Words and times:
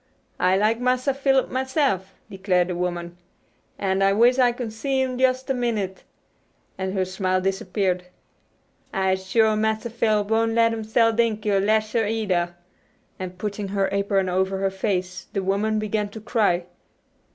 "I 0.39 0.57
likes 0.57 0.79
Massa 0.79 1.13
Philip 1.13 1.51
myse'f," 1.51 2.15
declared 2.27 2.69
the 2.69 2.75
woman, 2.75 3.17
"an' 3.77 4.01
I 4.01 4.13
wishes 4.13 4.39
I 4.39 4.51
could 4.51 4.73
see 4.73 4.99
him 4.99 5.15
jus' 5.15 5.47
a 5.47 5.53
minute," 5.53 6.05
and 6.75 6.95
her 6.95 7.05
smile 7.05 7.39
disappeared. 7.39 8.05
"I'se 8.91 9.27
shuah 9.31 9.55
Massa 9.55 9.91
Philip 9.91 10.27
won' 10.31 10.55
let 10.55 10.73
'em 10.73 10.83
sell 10.85 11.13
Dinkie, 11.13 11.51
or 11.51 11.59
lash 11.59 11.91
her 11.93 12.07
either," 12.07 12.55
and 13.19 13.37
putting 13.37 13.67
her 13.67 13.89
apron 13.91 14.27
over 14.27 14.57
her 14.57 14.71
face 14.71 15.27
the 15.33 15.43
woman 15.43 15.77
began 15.77 16.09
to 16.09 16.19
cry. 16.19 16.65